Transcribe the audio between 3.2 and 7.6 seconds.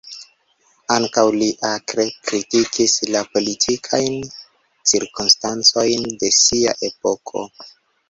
politikajn cirkonstancojn de sia epoko.